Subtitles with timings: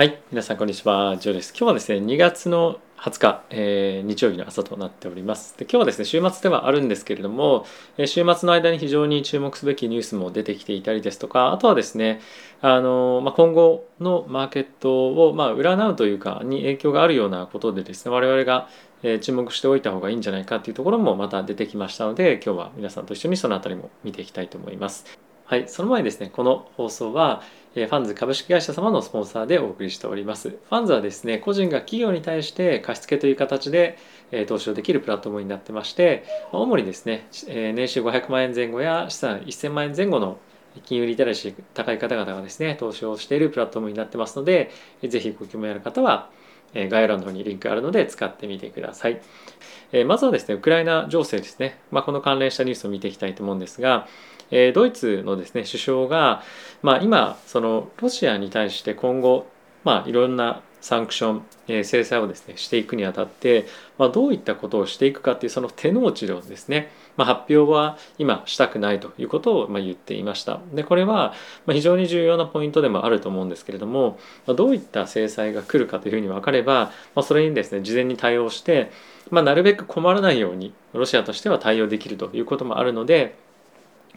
[0.00, 1.50] はい、皆さんこんにちは、ジョーです。
[1.50, 5.58] 今日はですね、2月の20日、えー、日曜日の朝となっております。
[5.58, 7.66] で今日はですね、週末ではあるんですけれども、
[7.98, 12.22] えー週末の間に非常に注目すべきニュースも出てきていたりですとか、あとはですね、
[12.62, 18.70] あのまあ、今後のマーケットを、まあ、占うというか、に影響があるようなことでですね、我々が
[19.02, 25.04] え注目しておいた方がいいんじゃないかというところもまた出てきましたので、今日は皆さんと一緒にそのあたりも見ていきたいと思います。
[25.50, 27.42] はい、その前にですね、この放送は、
[27.72, 30.48] ファンズ株式会社様のスポンサーでお送りしております。
[30.48, 33.96] ファンズはですね、個人が企業に対して貸付という形で、
[34.48, 40.38] 投資をできるプラットフォームになってまして、主にですね、年収500万円前後や資産1000万円前後の
[40.84, 44.72] 金融リテラシー高い方々がですね、投資をしているプラットフォームになってますので、
[45.06, 46.28] ぜひご興味ある方は、
[46.74, 49.20] 概要欄の方にリンクがあるので使ってみてください。
[50.06, 54.08] まずはですね、ウクライナ情勢ですね、まあ、この関連したニュースを見ていきたいと思うんですが、
[54.50, 56.42] えドイツのですね首相が、
[56.82, 59.46] まあ、今そのロシアに対して今後、
[59.84, 63.66] まあ、いろんなサンクション、え制裁をですねしていくにあたって、
[63.98, 70.60] まあ、どういったことをしていくかっていうその手の内をですね、まあ、発表は今したくないということをま言っていました。
[70.72, 71.34] でこれは
[71.66, 78.90] ま非常に重要なポイントでもあると思うんですけれども、ま、どういった制裁が来るかというふうに分かれば、まあ、それにですね事前に対応して、
[79.30, 83.36] ま、なるべく困らないようにロシアとしては対応できるということもあるので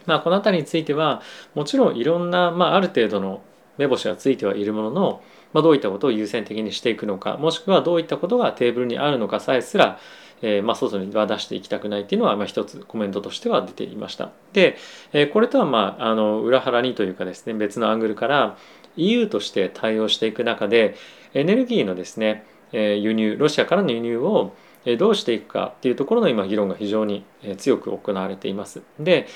[0.06, 1.22] まあ、この辺りについては
[1.54, 3.42] もちろんいろんな、まあ、ある程度の
[3.78, 9.98] 目星はついてはいるものの、まあ、どういったことを優先的にしていくのかもしくはどういったことがテーブルにあるのかさえすら、
[10.42, 14.30] えーまあ、外には出していきたくないっていうのは、まあ、一つコメントとしては出ていました。
[14.52, 14.76] で、
[15.12, 18.56] えーこれとは、まあ、あの裏腹にというかですね別のアングルから
[18.96, 20.96] EU として対応していく中で
[21.32, 24.54] エネルギーのですね、えー輸入ロシアからの輸入を
[24.98, 27.24] どうしていくかっていうところの今議論が非常に
[27.56, 28.82] 強く行われています。
[28.98, 29.26] で、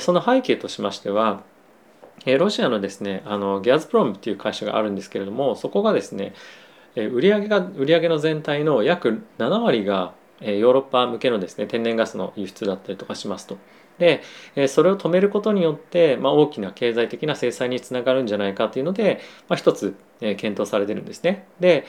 [0.00, 1.42] その背景としましては、
[2.26, 6.34] ロシアのですねあのギャズプロムっていう会社があるんですけれどもそこがですね
[6.96, 13.58] え売上が売上の全体の約7割がヨーロッパ向けのですね天然ガスの輸出だったりとかしますと。
[13.98, 14.22] で
[14.68, 21.48] それを止めることによって、まあ、大きな経済的な制裁につながるんじゃないかというので、まあ、一つ検討されてるんですね。
[21.58, 21.84] で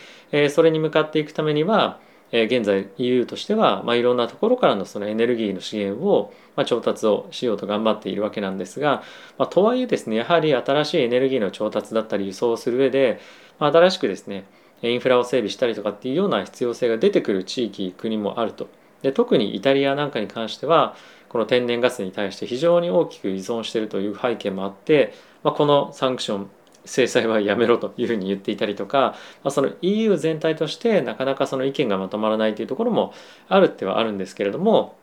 [0.49, 1.99] それに向かっていくためには
[2.31, 9.03] え現在 EU としては、まあ、いろんなところからのそのエネルギーの資源を、まあ、調達をしようと頑張っているわけなんですが、
[9.37, 13.19] まあ、とはいえですねやはり新しいエネルギーの調達だったり輸送をする上で、
[13.57, 14.45] ま、新しくですね
[14.81, 18.69] インフラを整備したりとかっていうような必要性が出てくる地域国もあると。
[19.01, 20.95] で特にイタリアなんかに関しては
[21.29, 25.13] この天然ガスに対して非常に大きく依存しているという背景もあって、
[25.43, 26.49] ま、このサンクション
[26.85, 33.13] 制裁はやめろというふうに言っていたりとか、まあ、その EU 全体としてなかなかその意見がまとまらないというところも
[33.47, 34.95] あるってはあるんですけれども、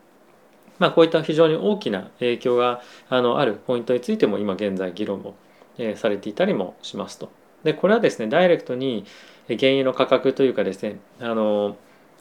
[0.79, 5.35] まあ、こういった非常に大きな影響があのあるポイントについても今現在議論も、
[5.79, 7.31] えーされていたりもしますと。
[7.63, 9.05] でこれはですねダイレクトに
[9.49, 11.77] 原油の価格というかですねあの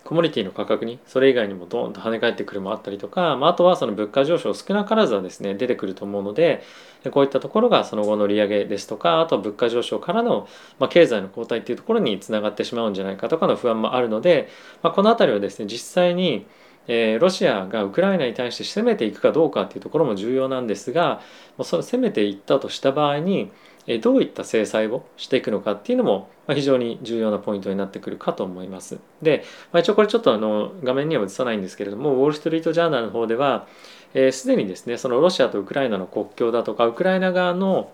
[0.06, 6.64] コモディティの価格にそれ以外にもドーンと跳ね返ってくるもあったりとか、まあ、あとはその物価上昇少なからずはですね出てくると思うので
[7.12, 14.48] こういったところがその後の利上げですとかあとは物価上昇からの、まあ、経済の後退っていうところにつながってしまうんじゃないかとかの不安もあるので、
[14.84, 16.46] まあ、この辺りはですね実際に
[16.88, 21.20] えーロシアがウクライナに対して攻めていくかどうかっていうところも重要なんですが
[21.58, 23.52] もうその攻めていったとした場合に
[24.02, 29.00] どういった制裁をしていくのかっていうのも非常に重要なポイントになってくるかと思います。
[29.22, 33.68] で、まあ、一応これちょっとあの画面には映さないんですけれどもウォール・ストリート・ジャーナルの方では
[34.14, 37.92] えーすでにですねそのロシアとウクライナの国境だとかウクライナ側の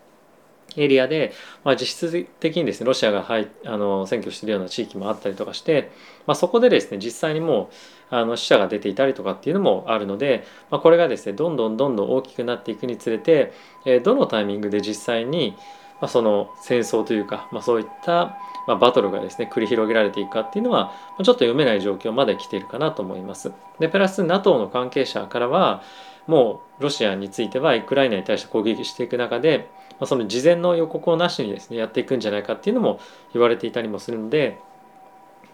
[0.77, 5.91] エリアで、まあ、実質的にですねロシアが入あの占拠しているような地域もあったりとかして、
[6.25, 7.69] まあ、そこでですね実際にも
[8.11, 13.53] うあの死者が出ていたりとかっていうのもあるので、まあ、これがですねどんどんどんどん大きくなっていくにつれて、
[13.85, 15.55] えーどのタイミングで実際に、
[16.01, 23.53] まあ、その戦争というか、まあ、そういった、まあ、バトルがですね繰り広げられていくかっていうのはまちょっと読めない状況まで来ているかなと思います。
[23.79, 25.83] でプラス NATO の関係者からは
[26.27, 32.99] もうロシアについてはウクライナに対して攻撃していく中で、まあ、その事前の予告をなしにですねやっていくんじゃないかっていうのも
[33.33, 34.57] 言われていたりもするので、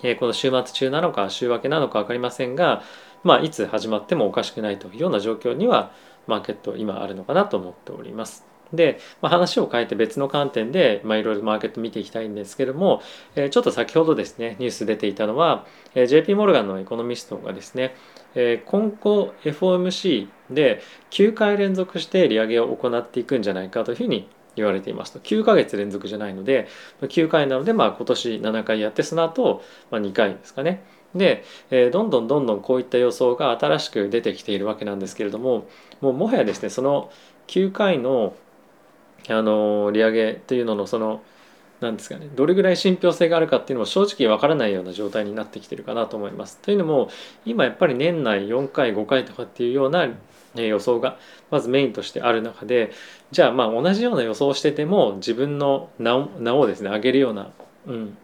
[0.03, 2.83] えーこの週末中なのか週明けなのか分かりませんが、
[3.23, 5.91] まあ、いつ始まってもおかしくないというような状況には
[6.27, 8.56] マーケット今あるのかなと思っております。
[8.73, 13.01] で、まあ、話を変えて別の観点で、まあ、いろいろマーケット見ていきたいんですけども、
[13.35, 15.65] えーちょっと先ほどですねニュース出ていたのは、
[15.95, 17.95] えー JP モルガンのエコノミストがですね、
[18.35, 20.81] えー今後 FOMC で
[21.11, 25.19] 9回連続して利上げを行っていくんじゃないかというふうに言われていますと。
[25.19, 26.67] 9ヶ月連続じゃないので
[27.01, 30.83] 9回なのでまあ今年7回やってその後、まあ2回ですかね。
[31.15, 35.67] で、えーどんどんどんどんこういった予想が新しく出てきているわけなんですけれども
[36.01, 37.09] もうもはやですねその
[37.47, 38.33] 9回の
[39.29, 41.21] あの利上げというののその
[41.79, 46.57] なんですかねどれぐらい信憑性があるかっていうのも正直わからないような状態になってきてるかなと思います。
[46.57, 47.09] というのも
[47.45, 50.07] 今やっぱり年内4回5回とかっていうような
[50.55, 51.17] 予想が
[51.51, 52.91] まずメインとしてある中で
[53.31, 57.51] じゃあまあ同じような予想をしてても自分の名を名をですね上げるような、
[57.85, 58.17] うん、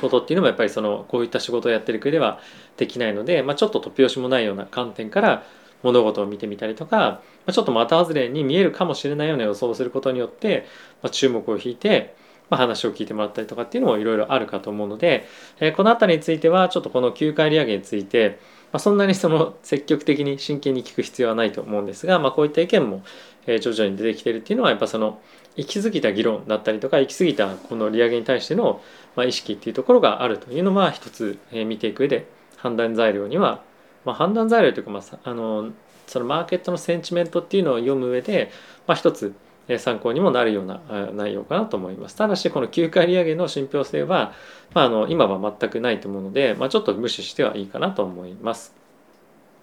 [0.00, 2.40] ことっていうのもやっぱりそのこういった仕事をやってる国では
[2.76, 5.44] できないので、まあ、ちょっと突拍子もないような観点から
[5.82, 10.66] 物事を見てみたりとか、ま、ちょっと的外れに見えるかもしれないような予想をすることによって、
[11.02, 12.14] ま、注目を引いて、
[12.50, 15.26] ま、話を聞いてもらったりとかっていうのもいろいろあるかと思うので、
[15.60, 18.38] えー、この辺りについてはちょっとこの9回利上げについて、
[18.72, 23.02] ま、そんなにその積極的に真剣に聞く必要はないと思うんですが、まあ、こういった意見も
[23.46, 25.20] 徐々に出てきてるっていうのはやっぱその
[25.56, 28.80] 行き過ぎた議論だったりとか行き過ぎたこの利上げに対しての
[29.26, 32.26] 意識っていうところがあるというのは一つ見ていく上で
[32.56, 33.60] 判断材料には、
[34.04, 35.70] まあ、判断材料というか、まあ、あの
[36.06, 38.50] そのマーケットのセンチメントっていうのを読む上で、
[38.86, 39.34] まあ、一つ
[39.78, 40.80] 参考にもなるような
[41.12, 42.16] 内容かなと思います。
[42.16, 44.34] ただしこの9回利上げの信憑性は、
[44.74, 48.82] まあ、あの今は全くないと思うので、まあ、ちょっと無視してはいいかなと思います。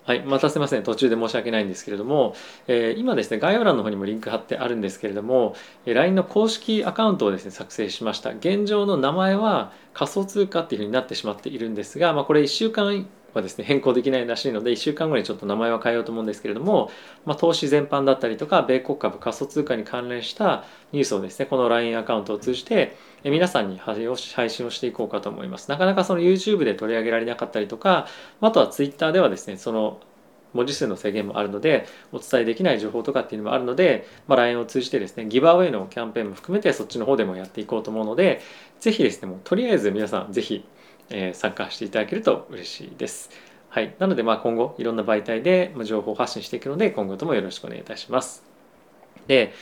[0.10, 2.34] はい、またすみません途中で申し訳ないんですけれども、
[2.68, 16.92] えー、今ですね概要欄の方にもリンク貼ってあるんですけれども LINE の公式アカウントをですね作成しました現状の名前は仮想通貨っていうふうになってしまっているんですが、まあ、これ1週間はですね変更できないらしいので1週間後にちょっと名前は変えようと思うんですけれども、
[17.26, 25.70] まあ、投資全般だったりとか米国株仮想通貨に関連したニュースをですねこの LINE アカウントを通じて皆さんに配信をしていこうかと思います。
[25.70, 28.08] なかなかその YouTube で取り上げられなかったりとか
[28.42, 30.00] あとは Twitter ではですねその
[30.54, 38.42] 文字数の制限もあるのでお伝えできない情報とかっていうのもあるので、まあ、LINE を通じてですねギブアウェイのキャンペーンも含めてそっちの方でもやっていこうと思うので
[38.80, 40.66] ぜひですねもうとりあえず皆さんぜひ、
[41.10, 43.30] え、参加していただけると嬉しいです。
[43.70, 48.44] はい、なのでまあ今後いろんな媒体で情報を発信していくので今後ともよろしくお願いいたします。
[49.28, 49.54] で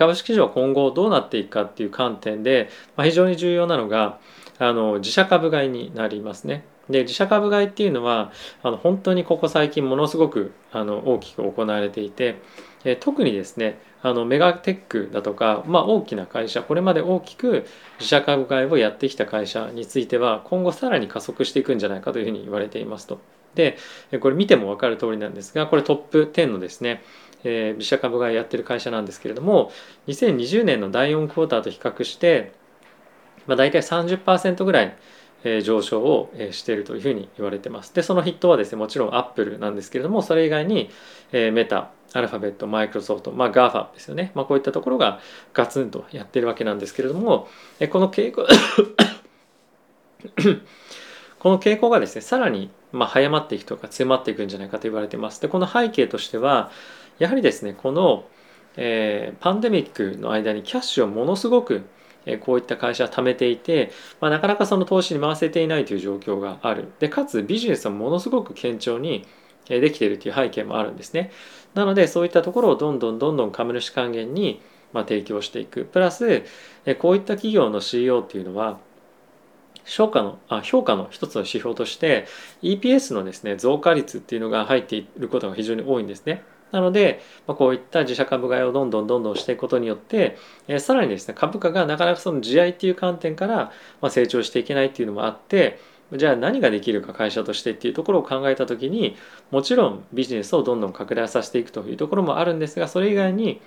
[0.00, 4.18] 株式市場今後どうなっていくかっていう観点で、まあ、非常に重要なのが
[4.58, 6.64] あの自社株買いになりますね。
[6.90, 8.32] で自社株買いっていうのは
[8.64, 12.40] あの本当にここ最近ものすごくあの大きく行われていて、
[12.84, 17.66] え特にですねあのメガテックだとか、まあ、大きな会社これまで大きく
[17.98, 23.20] 自社株買いをやってきた会社については今後さらに加速していくんじゃないかというふうに言われていますと。
[23.54, 23.76] で
[24.20, 27.02] これ見ても分かる通りなんですがこれトップ10のですね
[27.44, 29.72] えー、自社株買いやってる会社なんですけれども
[30.06, 32.52] 2020年の第4クォーターと比較して、
[33.46, 34.96] まあ、大体30%ぐらい
[35.62, 37.92] 上昇をしているというふうに言われてます。
[37.92, 40.88] で、その筆頭はですね、もちろんアップルなんですけれども、それ以外に
[41.32, 44.32] えメタ、アルファベット、マイクロソフト、まあ GAFA ですよね。
[44.34, 45.20] まあこういったところが
[45.54, 47.48] ガツンとやってるわけなんですけれども、
[47.90, 48.46] この傾向
[51.38, 55.40] この傾向がですね、さらにまあ早まっていくとか強まっていくんじゃないかと言われてます。
[55.40, 56.70] で、この背景としては、
[57.18, 58.24] やはりですね、この、
[58.76, 61.82] えー、パンデミックの間にキャッシュをものすごく
[62.40, 69.26] こういった会社は貯めていて、まあ、なかなかその投資に回せていないという状況があるでかつビジネスはものすごく堅調に
[69.68, 71.30] できているという背景もあるんですね
[71.74, 74.60] なのでそういったところをどんどんどんどん株主還元に
[74.92, 76.42] ま提供していくプラス
[76.98, 78.78] こういった企業の CEO っていうのは
[79.84, 82.26] 評価のあ評価の一つの指標として
[82.62, 86.44] EPS のですね増加率っていうのが入っていることが非常に多いんですね。
[86.70, 90.38] なので、まあ、こういった自社株買いをどんどんどんどんしていくことによって、
[90.68, 95.78] えー、さらにですね株価がなかなかその地合いっていう観点から、まあ、成長していけないっていうのもあって
[96.14, 99.16] じゃあ何ができるか会社としてっていうところを考えた時に
[99.50, 103.60] もちろんビジネスをどんどん拡大させていくというところもあるんですがそれ以外に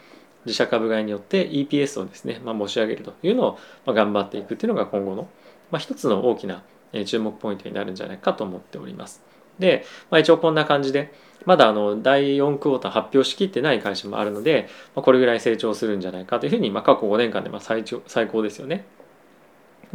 [0.45, 5.27] 自社株買いによって EPS をですね、まあ、申し上げるというのを、頑張っていくっていうのが今後の、
[5.71, 6.63] まあ、一つの大きな
[7.05, 9.23] 注目ポイントになるんじゃないかと思っております。
[9.59, 11.13] で、まあ、一応こんな感じで
[11.45, 18.85] まだあの第4クォーター発表しきってない会社もあるので、まあ、これぐらい成長するんじゃないかというふうに、まあ、過去5年間でまあ最長最高ですよね。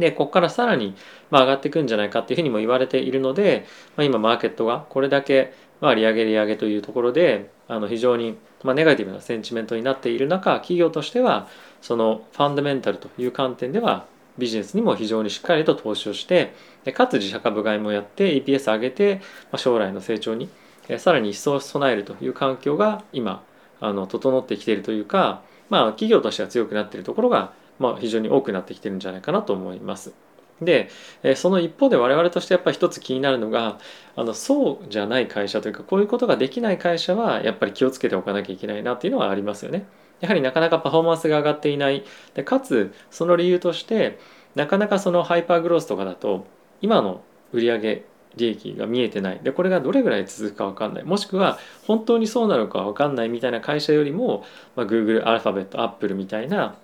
[0.01, 0.95] でここからさらに
[1.29, 3.65] ま上がっていくんじゃないかっていうふうにも言われているので、
[3.95, 11.47] まあ、今マーケットがこれだけまあ利上げ利上げというところであの非常にまネガティブなセンチメントになっている中企業としては
[11.81, 14.05] そのファンダメンタルという観点では
[14.37, 16.53] ビジネスにも非常にしっかりと投資をして
[16.83, 20.49] でかつ自社株買いもやって EPS 上げてま将来の成長に
[20.97, 23.43] さらに一層備えるという環境が今
[23.81, 30.13] あの整ってきているというか、まあ、企業としては強くなっているところが、まあ、非常に多くなってきてるんじゃないかなと思います。
[30.61, 30.89] で
[31.35, 33.79] その一方で我々としてやっぱり一つ気になるのが
[34.15, 39.87] あのそうじゃない会社というかこういうことができない会社はやっぱり気をつけておかなきゃいけないなっていうのはありますよね。
[40.19, 42.03] やはりなかなかパフォーマンスが上がっていない
[42.35, 44.19] でかつその理由として
[44.53, 46.45] なかなかそのハイパーグロースとかだと
[46.81, 47.23] 今の
[47.53, 48.03] 売上
[48.37, 54.45] 利益が見えてないでこれがどれぐらい続くか分かんないもしくは本当にそうなのか分かんないみたいな会社よりも、
[54.75, 56.75] まあ、Google アルファベットアップルみたいな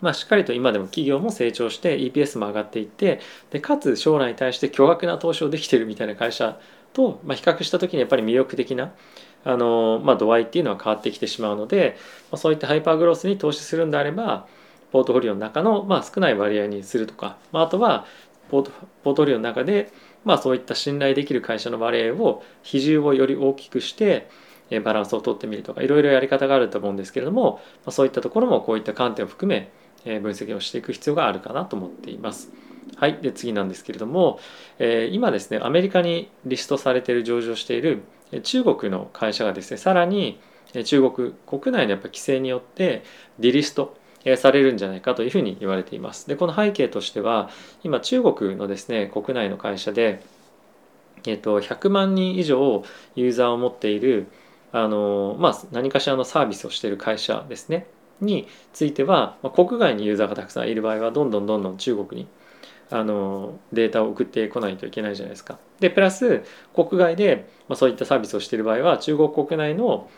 [0.00, 6.60] まあ、しっかりと今でも企業も成長して EPS も上がっていってでかつ将来に対して巨額な投資をできてるみたいな会社
[6.92, 8.92] と、まあ、比較した時にやっぱり魅力的な
[9.44, 11.96] あの、まあ、度合いっていうのは変わってきてしまうので、
[12.30, 14.46] まあ、そういったハイパーグロースに投資するんであれば
[14.92, 18.06] ポートフォリオの中の、まあ、少ない割合にするとか、まあ、あとは
[18.50, 18.70] ポート
[19.02, 19.92] ポートフォリオの中で、
[20.24, 24.28] まあ、そういった信頼できる会社の割合を比重をより大きくして
[24.84, 29.70] バランスをとってみるとかいろいろやり方があると思うんですけれども、そういったところもこういった観点を含め
[30.06, 32.52] 分析をしていく必要があるかなと思っています。
[32.96, 34.38] はい、で次なんですけれども、
[34.78, 38.02] え、今ですねアメリカにリストされている上場している
[38.42, 40.40] 中国の会社がですねさらに
[40.84, 43.02] 中国国内のやっぱ規制によって
[43.38, 43.96] ディリスト
[44.36, 46.26] されるんじゃないかというふうに言われています。
[46.26, 47.50] でこの背景としては
[47.84, 50.22] 今中国のですね国内の会社で、
[51.26, 52.84] えっと、100万人以上
[53.14, 54.26] ユーザーを持っている
[54.72, 57.86] あの、まあ、何かしらのサービスをしている会社ですね
[58.20, 62.28] については、まあ、国外にユーザーがたくさんいる場合はどんどんどんどん中国に
[62.90, 65.58] あのデータを送ってこないといけないじゃないですか。
[65.80, 66.44] でプラス
[66.74, 70.08] 国外で、まあ、そういったサービスをしている場合は中国国内の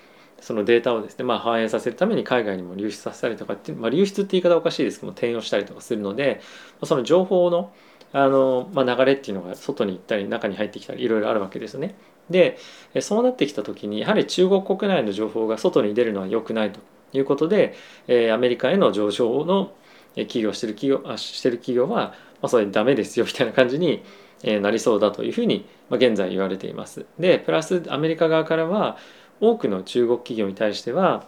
[0.40, 6.40] そのデータをですね、まあ、反映させるために海外にも流出させたりとかって、まあ、流出って言い方おかしいですけども転用したりとかするので
[6.84, 7.72] その情報の
[8.12, 11.94] あの、まあ、流れっていうのが外に行ったり中に入ってきたりいろいろあるわけですね。
[12.30, 12.58] で
[13.00, 16.80] そうなってきた時にやはり中国国内の情報が外に出るのは良くないと
[17.12, 17.74] いうことで
[18.32, 19.72] アメリカへの上場の
[20.14, 24.02] 企業してる企業あしてる企業はまあ、それダメですよみたいな感じに
[24.42, 27.06] えなりそうだというふうにま現在言われています。
[27.18, 28.96] でプラスアメリカ側からは
[29.40, 31.26] 多くの中国企業に対しては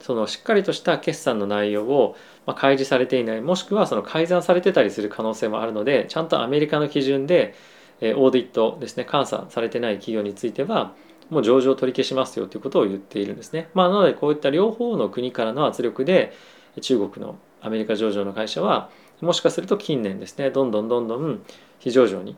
[0.00, 7.54] そのしっかりとした決算の内容をま開示されていないもしくはその改ざんされてたりする可能性もあるのでちゃんとアメリカの基準で
[8.00, 10.92] えオーディットですね監査されてない企業については
[11.30, 13.68] もう上場取り消しますよということを言っているんですね。
[13.74, 16.32] まあ、なのでこういった両方の国からの圧力で
[16.80, 18.90] 中国のアメリカ上場の会社は
[19.20, 21.42] もしかすると近年ですねどんどんどんどん
[21.78, 22.36] 非上場に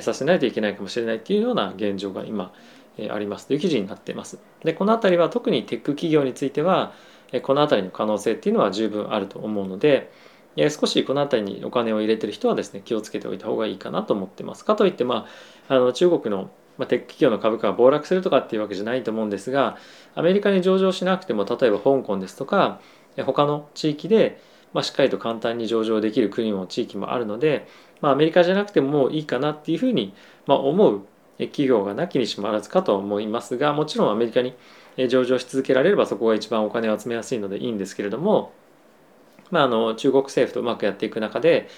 [0.00, 2.52] させないといけないかもしれないっていうような現状が今
[3.10, 4.38] ありますという記事になっています。
[4.64, 6.92] でこの辺りは特にテック企業については
[7.42, 10.10] この辺りの可能性っていうのは十分あると思うので
[10.56, 14.64] 少しこの辺りにお金を入れてる人はですね気をつけておいた方がいいかなと思ってます。
[14.64, 15.26] かといってま
[15.68, 19.76] ああの中国のまテック企業の株価が暴落するとかっていうわけじゃないと思うんですが
[20.14, 22.80] アメリカに上場しなくても例えば香港ですとか
[23.24, 24.40] 他の地域で
[24.72, 27.66] まあ、しっかりと簡単に上場できる国も地域もあるので、
[28.00, 30.14] まあ、アメリカじゃなくてももういいかなっていうふうに、
[30.46, 31.06] まあ、思う
[31.38, 34.54] 企業がなきにしもあらずかと思いますがもちろんアメリカに
[35.08, 38.52] 上場し続けられればそこが一番お金を集めやすいのでいいんですけれども、
[39.50, 41.68] まあ、あの中国政府とうまくやっていく中で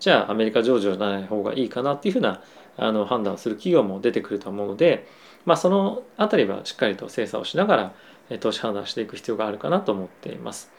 [0.00, 2.42] じゃあアメリカ上場じゃない方がいいかなっていうふうな
[2.76, 5.06] あの判断する企業も出てくると思うので、
[5.44, 10.70] まあ、その辺りはしっかりと精査をしながら投資判断していく必要があるかなと思っています。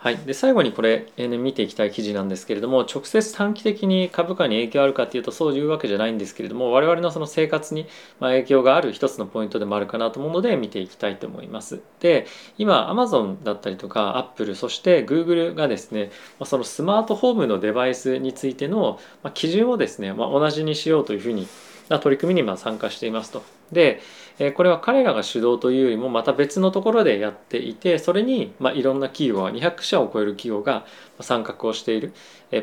[0.00, 7.88] はい、で最後にこれ、えー、見ていきたい記事なんですけれども直接短期的に株価に影響あるかっていうとそういうわけじゃないんですけれども我々のその生活に
[8.20, 11.80] 影響がある一つのポイントでもあるかなと思うので見ていきたいと思います。
[11.98, 12.28] で
[12.58, 16.12] 今 Amazon だったりとか Apple そして Google がですね
[16.44, 19.00] そのスマートフォームのデバイスについての
[19.34, 21.48] 基準をですね、まあ、同じにしようというふうに
[21.88, 23.42] な取り組みにま参加していますと。
[23.72, 24.00] で
[24.54, 30.86] これは彼らが主導というよりもまた別のところでやっていてそれにまいろんな企業が200社を超える企業が
[31.20, 32.14] 参画をしている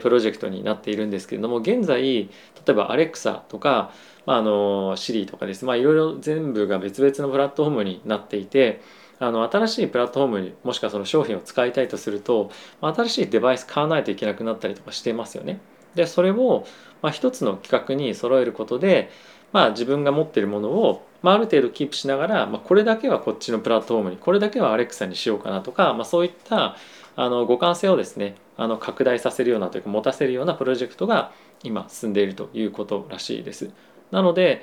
[0.01, 2.29] プロジェクトになっているんですけれども現在例
[2.69, 3.91] えばアレクサとか、
[4.25, 8.81] まあ、あの Siri とかですまいろいろ全部が別々のプラットフォームになっていて
[9.19, 12.51] あの新しいプラットフォームにもしくはその商品を使いたいとすると
[12.81, 15.59] 新しいデバイス買わないといけなくなったりとかしてますよね。
[15.95, 16.65] でそれを、
[17.01, 19.09] まあ、一つの企画に揃えることで
[19.55, 26.75] まあ、自分が持っているものを、まあ、ある程度キープしながら、まあ、これだけはこっちのプラットフォームにこれだけはアレクサにしようかなとか、まあ、そういった
[27.15, 31.31] あの互換性をですねあの拡大させるようなというか持たせるようなプロジェクトが
[31.63, 33.71] 今進んでいるということらしいです。
[34.11, 34.61] なので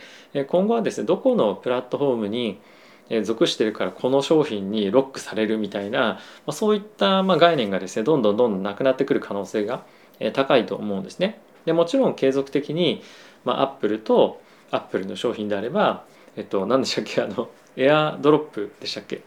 [0.49, 2.61] 今後はですねどこのプラットフォームに
[3.23, 9.87] 属してるからこの商品にロックされるみたいな、まあ、そういったま概念がですねどんどんどんどんなくなってくる可能性が
[10.33, 11.41] 高いと思うんですね。
[11.65, 13.03] でもちろん継続的に、
[13.45, 14.41] まあ、アップルと
[14.71, 16.05] アップルの商品であれば、
[16.37, 19.23] えっと、何でしたっけあのエアドロップでしたっけ？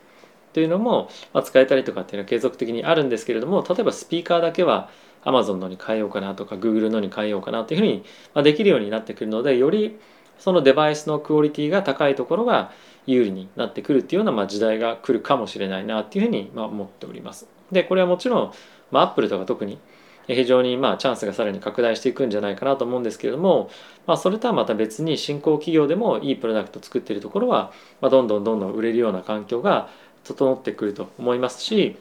[0.54, 4.90] というのも、まあ、使えたりとかっていうのは継続的にあるんですけれども例えばスピーカーだけは
[5.24, 10.00] Amazon のに変えようかなとか Google のに変えようかなというふうに、まあ、できるようになってくるのでより
[10.40, 12.72] そのデバイスのクオリティが高いところが
[13.06, 17.48] 有利になってくるっていうような、まあ、時代が来るかもしれないなっていうふうに、まあ、思っております。
[17.72, 18.52] でこれはもちろん、
[18.92, 19.80] まあ、Apple とか特に
[20.28, 23.70] 非常にまあチャンスがさらに拡大していくんじゃないかなと思うんですけれども、
[24.08, 29.90] まあ、それとはまた別に新興企業でもいいプロダクト作っているところは、まあ、どんどんどんどん売れるような環境が
[30.24, 31.98] 整ってくると思いますし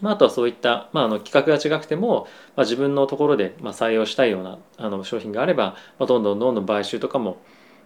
[0.00, 7.38] まあ、あとはそういった、まあ、あの企画が違くても、まあ、自分のところで、まあ、採用したいようなあの商品があれば、まあ、どんどんどんどん買収とかも、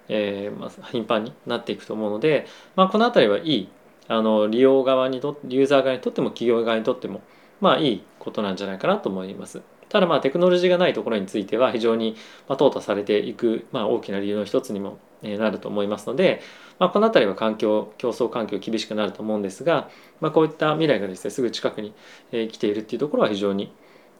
[0.09, 3.69] えーまあ、頻繁になっていくと思うので、まあ、この辺りはいい
[4.09, 7.23] あの利用側にとユーザー側にとっても企業側にとっても
[7.61, 9.63] まあいいことなんじゃないかなと思います。
[9.89, 12.17] ただまあテクノロジーがないところについては非常に
[12.49, 16.41] ま淘汰されていく、まあ、大きな理由の一つにもなると思いますので、
[16.79, 19.91] まあ、この辺りは環境競争環境厳しくなると思うんですが、
[20.21, 21.93] まあ、こういった未来がですねすぐ近くに
[22.31, 23.73] 来ているっていうところは非常に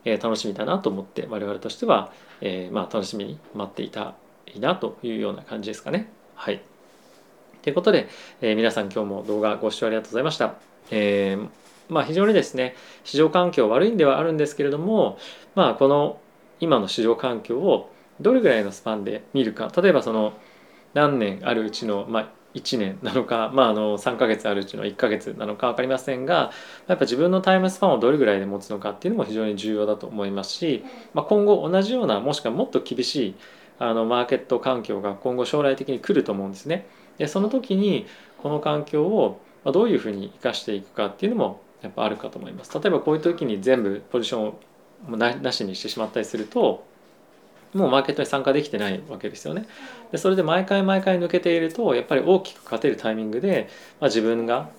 [0.05, 4.15] 楽しみだなと思って我々としては、え、まあ楽しみに待っていた
[4.53, 6.11] いなというような感じですかね。
[6.35, 6.61] はい。
[7.63, 8.09] ということで、
[8.41, 10.55] え、皆さん今日も動画ご視聴ありがとうございました。
[10.91, 11.49] えー、
[11.91, 15.19] まあ、非常にですね市場環境悪いんではあるんですけれども、
[15.55, 16.21] まあ、この
[16.61, 20.35] 今の市場環境をどれぐらいのスパンで見るか例えばその
[20.95, 26.51] 何年あるうちの、まあ、1年なのか、まあ、あの3ヶ月あるうちの1ヶ月なのか分かりませんが
[26.87, 33.35] やっぱ自分のタイムスパンをどれぐらいで持つのかっていうのも非常に重要だと思いますし、まあ、今後同じようなもしくはもっと厳しい
[33.79, 36.87] あのマーケット環境が今後将来的に来ると思うんですね。
[37.17, 38.07] でその時に
[38.39, 42.79] この環境をどういうふうに生かしていくかっていうのもやっぱあるかと思います。
[42.79, 46.85] 例えばこういう時に全部ポジションをなしにしてしまったりすると
[47.73, 49.67] もうマーケットに参加できてないわけですよね。
[50.11, 53.69] でそれで毎回毎回抜けているとやっぱり大きく勝てるタイミングで、
[54.01, 54.71] まあ、自分が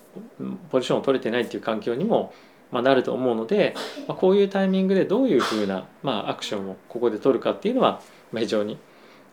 [0.70, 2.34] ポジションを取れてないっていう環境にも、
[2.70, 3.74] まあ、なると思うので、
[4.06, 8.02] まあ、こういうタイミングでどういうふうな、まあ、アクションをここで取るかっていうのは、
[8.36, 8.78] 非常に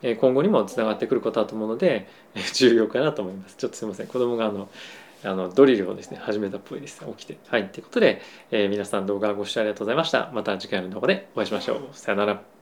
[0.02, 2.08] 今後にもつながってくることだと思うので
[2.54, 3.56] 重要かなと思います。
[3.56, 4.68] ちょっとすいません子供があの
[5.24, 7.38] あのドリルをですね始めたっぽいです、起きて。
[7.48, 10.30] はいということで、えー、皆さん動画ご視聴ありがとうございました。
[10.32, 11.88] また次回の動画でお会いしましょう。
[11.92, 12.59] さよなら。